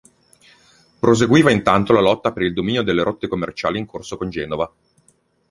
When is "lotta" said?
2.01-2.31